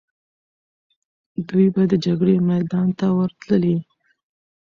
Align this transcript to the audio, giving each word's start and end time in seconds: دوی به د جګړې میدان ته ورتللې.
دوی 1.47 1.67
به 1.73 1.83
د 1.91 1.93
جګړې 2.05 2.35
میدان 2.49 2.87
ته 2.99 3.07
ورتللې. 3.17 3.77